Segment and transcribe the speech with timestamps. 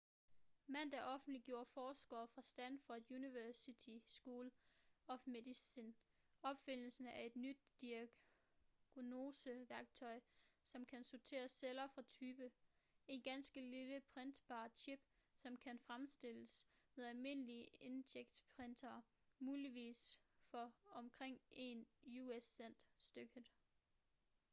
[0.67, 4.51] mandag offentliggjorde forskere fra stanford universitys school
[5.07, 5.93] of medicine
[6.41, 7.57] opfindelsen af et nyt
[8.95, 10.19] diagnoseværktøj
[10.65, 12.51] som kan sortere celler efter type
[13.07, 14.99] en ganske lille printbar chip
[15.35, 16.65] som kan fremstilles
[16.95, 19.01] med almindelige inkjetprintere
[19.39, 20.19] muligvis
[20.51, 21.85] for omkring én
[22.37, 23.51] us-cent stykket